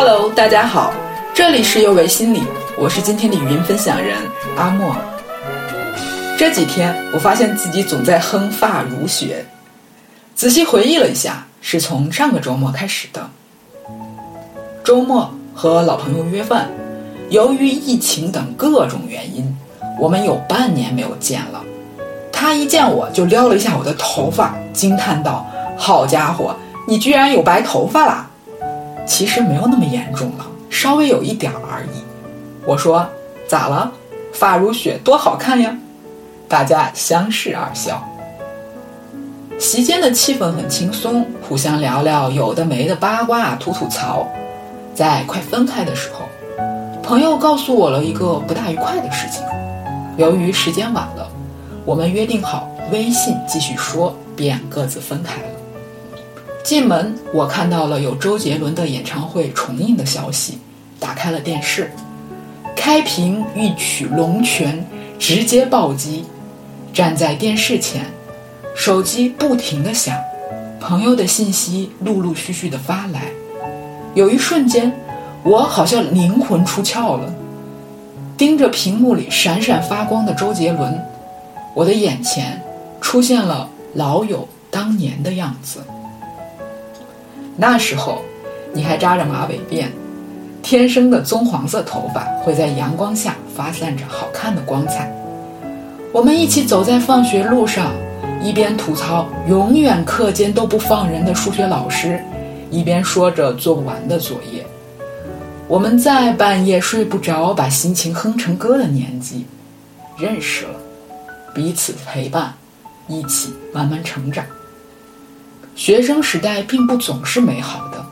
[0.00, 0.94] Hello，大家好，
[1.34, 2.40] 这里是幼为心理，
[2.78, 4.16] 我是今天的语音分享人
[4.56, 4.94] 阿莫。
[6.38, 9.44] 这几天我发现自己总在哼发如雪，
[10.36, 13.28] 仔细回忆了一下，是从上个周末开始的。
[14.84, 16.70] 周末和老朋友约饭，
[17.30, 19.52] 由于疫情等各种原因，
[19.98, 21.60] 我们有半年没有见了。
[22.30, 25.44] 他一见我就撩了一下我的头发，惊叹道
[25.76, 26.54] ：“好家伙，
[26.86, 28.24] 你居然有白头发啦！”
[29.08, 32.04] 其实没有那么严重了，稍微有一点而已。
[32.64, 33.08] 我说
[33.48, 33.90] ：“咋了？
[34.32, 35.76] 发如雪多好看呀！”
[36.46, 38.06] 大家相视而笑。
[39.58, 44.28] 席间的气氛很轻松，互相聊聊有的没的八卦，吐吐槽。
[44.94, 46.28] 在快分开的时候，
[47.02, 49.42] 朋友告诉我了一个不大愉快的事情。
[50.16, 51.28] 由于时间晚了，
[51.84, 55.48] 我们约定好微信继续说，便各自分开了。
[56.68, 60.58] 进门，我看到了有周杰伦的演唱会重映的消息，
[61.00, 61.90] 打开了电视，
[62.76, 64.76] 开屏一曲《龙泉》，
[65.18, 66.26] 直接暴击。
[66.92, 68.04] 站在电视前，
[68.76, 70.14] 手机不停的响，
[70.78, 73.22] 朋友的信息陆陆续续的发来。
[74.14, 74.92] 有一瞬间，
[75.44, 77.32] 我好像灵魂出窍了，
[78.36, 81.02] 盯着屏幕里闪闪发光的周杰伦，
[81.74, 82.62] 我的眼前
[83.00, 85.80] 出现了老友当年的样子。
[87.60, 88.22] 那时候，
[88.72, 89.86] 你还扎着马尾辫，
[90.62, 95.12] 天生的棕黄色头发会在阳光下发散着好看的光彩。
[96.12, 97.90] 我们一起走在放学路上，
[98.40, 102.22] 一边吐槽永远课间都不放人的数学老师，
[102.70, 104.64] 一边说着做不完的作业。
[105.66, 109.44] 我们在半夜睡不着，把心情哼成歌的年纪，
[110.16, 110.70] 认识了，
[111.52, 112.54] 彼此陪伴，
[113.08, 114.44] 一起慢慢成长。
[115.78, 118.04] 学生时代并不总是美好的，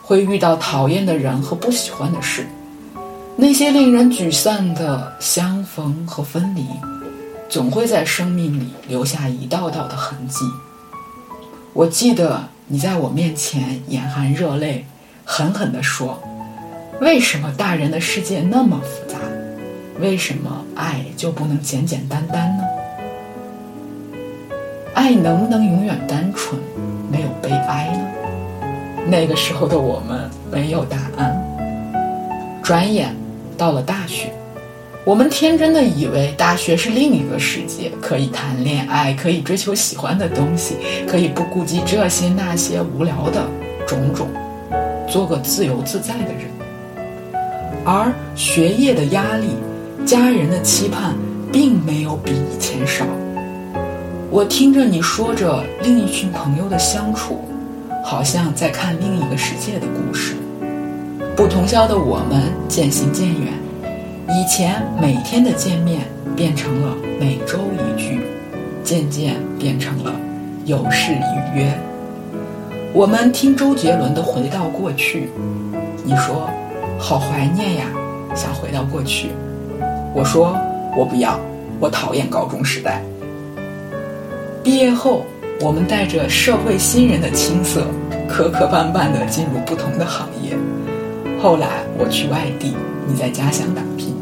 [0.00, 2.46] 会遇到讨厌的人和不喜欢的事，
[3.34, 6.64] 那些令人沮丧的相逢和分离。
[7.48, 10.44] 总会在生命里留下一道道的痕迹。
[11.72, 14.86] 我记得你在我面前眼含热泪，
[15.24, 16.22] 狠狠地说
[17.02, 19.18] ：“为什么大人的世界那么复杂？
[19.98, 22.62] 为什么爱就不能简简单单呢？
[24.94, 26.60] 爱能不能永远单纯，
[27.50, 28.06] 悲哀呢？”
[29.10, 31.36] 那个时候的我们没有答案。
[32.62, 33.14] 转眼
[33.58, 34.32] 到了大学。
[35.04, 40.76] 我们天真的以为大学是另一个世界，可以谈恋爱，可以追求喜欢的东西，
[41.08, 43.48] 可以不顾及这些那些无聊的
[43.86, 44.28] 种种，
[45.08, 46.50] 做个自由自在的人。
[47.84, 49.48] 而学业的压力，
[50.04, 51.14] 家人的期盼，
[51.50, 53.04] 并没有比以前少。
[54.32, 57.40] 我听着你说着另一群朋友的相处，
[58.04, 60.36] 好像在看另一个世界的故事。
[61.34, 63.52] 不同校的我们渐行渐远。
[64.28, 66.02] 以前每天的见面
[66.36, 68.20] 变成了每周一聚，
[68.84, 70.12] 渐渐变成了
[70.64, 71.76] 有事一约。
[72.92, 75.22] 我们听周杰伦的《回到过去》，
[76.04, 76.48] 你说
[77.00, 77.86] 好怀念呀，
[78.36, 79.30] 想回到过去。
[80.14, 80.56] 我说
[80.96, 81.36] 我不要，
[81.80, 83.02] 我讨厌高中时代。
[84.62, 85.24] 毕业后，
[85.60, 87.86] 我们带着社会新人的青涩，
[88.28, 90.54] 磕磕绊绊地进入不同的行业。
[91.42, 92.76] 后来我去外地，
[93.08, 94.14] 你在家乡打拼。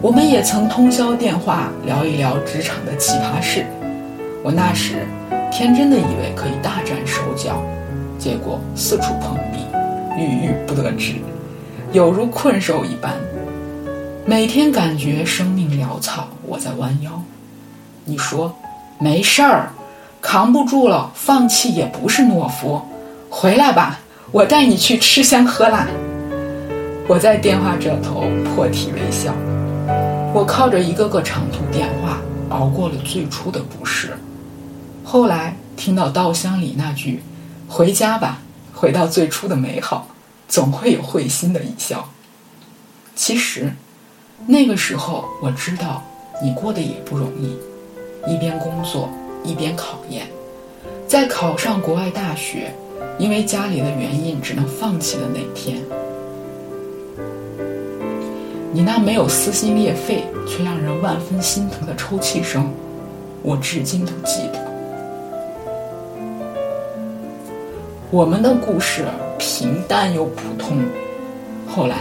[0.00, 3.66] 我们也曾通宵电话聊一聊职场的奇葩事，
[4.42, 5.06] 我那时
[5.52, 7.62] 天真的以为可以大展手脚，
[8.18, 9.58] 结果四处碰壁，
[10.16, 11.16] 郁郁不得志，
[11.92, 13.12] 有如困兽一般，
[14.24, 17.22] 每天感觉生命潦草，我在弯腰。
[18.06, 18.54] 你说
[18.98, 19.70] 没事儿，
[20.20, 22.82] 扛不住了，放弃也不是懦夫，
[23.30, 24.00] 回来吧，
[24.32, 25.86] 我带你去吃香喝辣。
[27.06, 29.32] 我在电话这头破涕为笑。
[30.34, 32.18] 我靠着一个个长途电话
[32.50, 34.16] 熬过了最初的不适，
[35.04, 37.22] 后来听到稻香里那句
[37.66, 38.38] “回家吧，
[38.74, 40.08] 回到最初的美好”，
[40.48, 42.08] 总会有会心的一笑。
[43.14, 43.72] 其实，
[44.46, 46.02] 那个时候我知道
[46.42, 47.56] 你过得也不容易，
[48.26, 49.08] 一边工作
[49.44, 50.26] 一边考研，
[51.06, 52.72] 在考上国外大学，
[53.18, 55.78] 因为家里的原因只能放弃的那天。
[58.72, 62.70] 你那没有撕心裂肺却让人万分心疼的抽泣声，
[63.42, 64.68] 我至今都记得。
[68.10, 69.04] 我们的故事
[69.38, 70.78] 平淡又普通，
[71.66, 71.98] 后来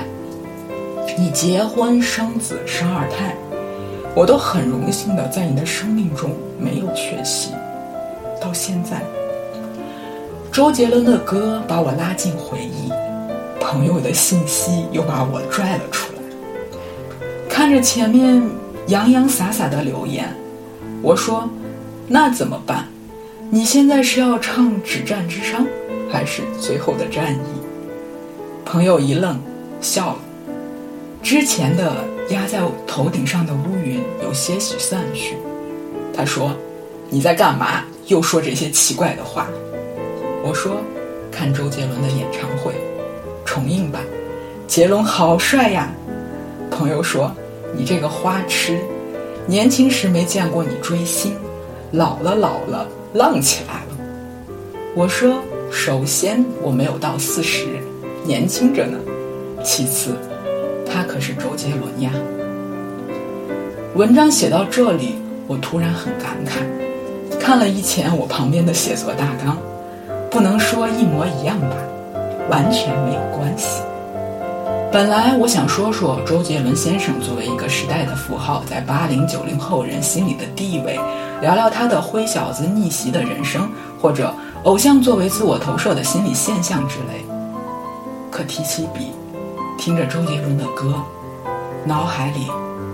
[1.18, 3.36] 你结婚生子生二胎，
[4.18, 7.52] 我都很荣幸的在你的生命中没有缺席。
[8.42, 9.04] 到现在，
[10.52, 12.92] 周杰伦的歌把我拉进回忆。
[13.60, 16.22] 朋友的信息又把我拽了出来。
[17.48, 18.42] 看着前面
[18.88, 20.28] 洋洋洒洒的留言，
[21.04, 21.48] 我说
[22.10, 22.88] ：“那怎么办？
[23.52, 25.58] 你现在是要唱《止战之殇》，
[26.10, 27.38] 还是最后的战役？”
[28.66, 29.40] 朋友一愣，
[29.80, 30.18] 笑了。
[31.22, 31.94] 之前的
[32.30, 33.97] 压在头顶上的乌云
[34.28, 35.38] 有些许散去。
[36.14, 36.52] 他说
[37.10, 37.86] ：“你在干嘛？
[38.08, 39.48] 又说这些奇怪的话。”
[40.44, 40.82] 我说
[41.32, 42.74] ：“看周杰伦的演唱会，
[43.46, 44.04] 重映版，
[44.68, 45.90] 杰伦好帅呀。”
[46.70, 47.32] 朋友说
[47.74, 48.78] ：“你这个花痴，
[49.46, 51.34] 年轻时没见过你追星，
[51.92, 54.06] 老了老了浪起来了。”
[54.94, 55.42] 我说
[55.72, 57.66] ：“首先我没有到四十，
[58.26, 59.00] 年轻着呢。
[59.64, 60.18] 其次，
[60.86, 62.12] 他可是周杰伦呀。”
[63.98, 65.16] 文章写到这里，
[65.48, 69.58] 我突然很感慨，看了一前我旁边的写作大纲。
[70.30, 71.76] 不能说一模一样吧，
[72.48, 73.82] 完全没有关系。
[74.92, 81.00] 本来我想说说周杰伦先生作为一个时代的符号，在八零九零后人心里的地位，
[81.42, 83.68] 聊聊他的灰小子逆袭的人生，
[84.00, 87.26] 或者偶像作为自我投射的心理现象之类。
[88.30, 89.08] 可提起笔，
[89.76, 90.94] 听着周杰伦的歌，
[91.84, 92.46] 脑海里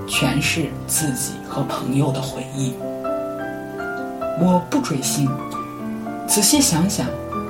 [0.07, 2.73] 全是自己和朋友的回忆。
[4.41, 5.29] 我不追星，
[6.27, 7.05] 仔细想想。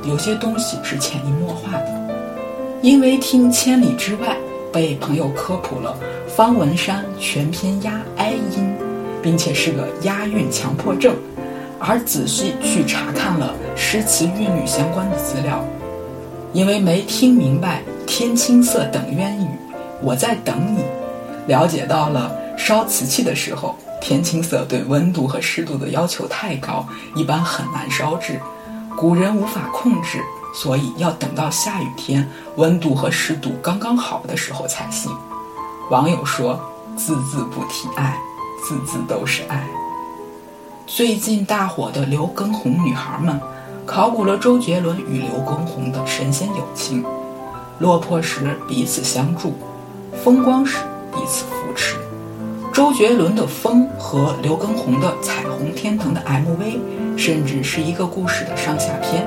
[0.05, 2.11] 有些东西是潜移默化的，
[2.81, 4.35] 因为听《千里之外》
[4.73, 5.95] 被朋友科普了
[6.27, 8.75] 方文山全篇押哀音，
[9.21, 11.15] 并且是个押韵强迫症，
[11.79, 15.63] 而仔细去查看了诗词韵律相关的资料，
[16.51, 19.47] 因为没听明白“天青色等烟雨，
[20.01, 20.83] 我在等你”，
[21.47, 26.85] 了解到了烧瓷器的时候，天青色对温度和湿度的要求太高，
[27.15, 28.39] 一般很难烧制。
[28.95, 30.21] 古人无法控制，
[30.55, 35.11] 所以要等到下雨天，温度和湿度刚刚好的时候才行。
[35.89, 36.59] 网友说
[36.95, 38.17] ：“字字不提爱，
[38.63, 39.67] 字字都是爱。”
[40.85, 43.39] 最近大火的刘畊宏女孩们，
[43.85, 47.03] 考古了周杰伦与刘畊宏的神仙友情：
[47.79, 49.53] 落魄时彼此相助，
[50.23, 50.77] 风光时
[51.11, 51.62] 彼此扶。
[52.73, 56.79] 周杰伦的《风》和刘畊宏的《彩虹天堂》的 MV，
[57.15, 59.23] 甚至是一个故事的上下篇。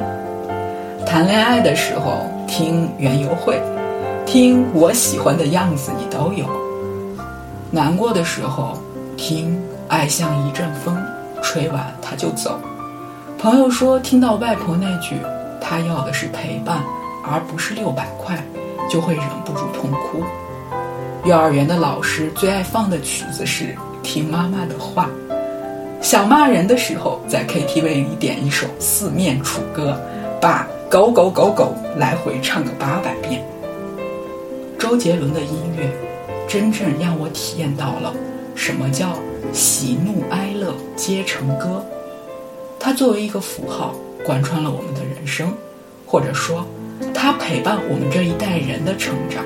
[1.06, 3.54] 谈恋爱的时候听《园游会》，
[4.24, 6.44] 听我喜欢的样子，你都有；
[7.70, 8.76] 难过的时候
[9.16, 9.56] 听
[9.86, 10.96] 《爱像一阵风》，
[11.40, 12.58] 吹完他就走。
[13.38, 15.14] 朋友说听到外婆那句
[15.62, 16.82] “他要的是陪伴，
[17.22, 18.36] 而不是六百块”，
[18.90, 20.24] 就会忍不住痛哭。
[21.26, 23.64] 幼儿园的老师最爱放的曲子是
[24.00, 25.10] 《听妈妈的话》，
[26.00, 29.98] 想骂人的时候在 KTV 里点一首《四面楚歌》，
[30.40, 33.44] 把“狗狗狗狗”来回唱个八百遍。
[34.78, 35.90] 周杰伦的音乐，
[36.46, 38.14] 真正让我体验到了
[38.54, 39.18] 什么叫
[39.52, 41.84] 喜怒哀乐皆成歌。
[42.78, 43.92] 它作为一个符号，
[44.24, 45.52] 贯穿了我们的人生，
[46.06, 46.64] 或者说，
[47.12, 49.44] 它陪伴我们这一代人的成长。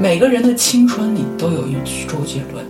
[0.00, 2.64] 每个人的青春里都有一曲周杰伦，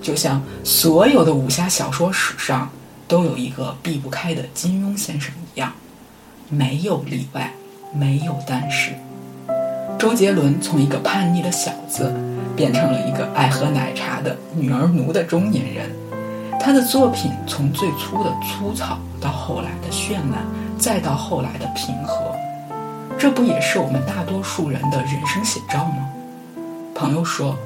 [0.00, 2.70] 就像所有的武侠小说史上
[3.06, 5.70] 都有一个避不开的金庸先生一样，
[6.48, 7.52] 没有例外，
[7.92, 8.92] 没有但是。
[9.98, 12.10] 周杰伦从一个叛逆的小子，
[12.56, 15.90] 变成了一个爱喝奶茶的女儿奴的中年人。
[16.58, 20.46] 他的作品从最初的粗糙，到后来的绚烂，
[20.78, 22.34] 再到后来的平和，
[23.18, 26.08] 这不也是我们大多数人的人生写照吗？
[27.00, 27.56] 朋友说，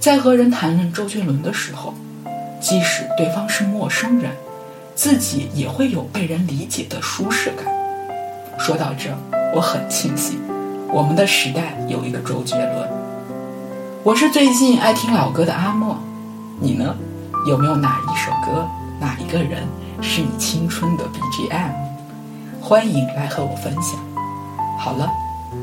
[0.00, 1.94] 在和人谈论周杰伦的时候，
[2.60, 4.32] 即使对方是陌生人，
[4.96, 7.72] 自己也会有被人理解的舒适感。
[8.58, 9.16] 说到这，
[9.54, 10.40] 我很庆幸，
[10.92, 12.88] 我们的时代有一个周杰伦。
[14.02, 15.96] 我是最近爱听老歌的阿莫，
[16.58, 16.92] 你呢？
[17.46, 18.68] 有没有哪一首歌、
[18.98, 19.62] 哪一个人
[20.02, 21.70] 是你青春的 BGM？
[22.60, 24.00] 欢迎来和我分享。
[24.80, 25.08] 好了，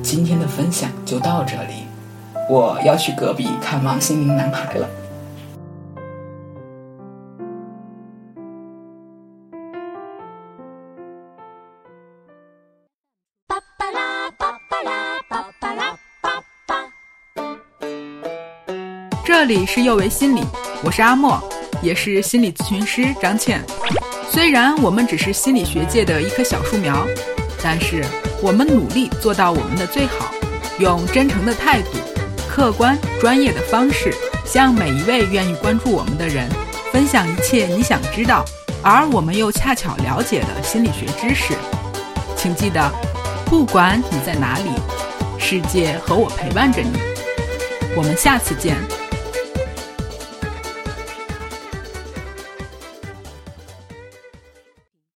[0.02, 1.87] 今天的分享就到这里。
[2.50, 4.90] 我要去隔壁看望心灵男孩了。
[13.48, 16.90] 巴巴拉巴巴拉巴巴拉巴巴。
[19.26, 20.42] 这里是幼为心理，
[20.86, 21.38] 我是阿莫，
[21.82, 23.62] 也是心理咨询师张倩。
[24.30, 27.06] 虽然我们只是心理学界的一棵小树苗，
[27.62, 28.06] 但是
[28.42, 30.32] 我们努力做到我们的最好，
[30.80, 31.90] 用真诚的态度。
[32.58, 34.12] 客观专业的方式，
[34.44, 36.50] 向每一位愿意关注我们的人
[36.92, 38.44] 分享一切你想知道，
[38.82, 41.54] 而我们又恰巧了解的心理学知识。
[42.36, 42.92] 请记得，
[43.46, 44.72] 不管你在哪里。
[45.38, 47.00] 世界和我陪伴着你。
[47.96, 48.76] 我们下次见。